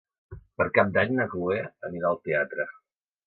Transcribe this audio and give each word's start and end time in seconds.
Per 0.59 0.65
Cap 0.77 0.89
d'Any 0.95 1.13
na 1.19 1.27
Chloé 1.35 1.59
anirà 1.89 2.09
al 2.13 2.19
teatre. 2.29 2.67